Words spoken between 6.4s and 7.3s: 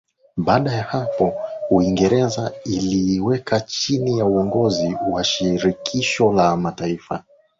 Mataifa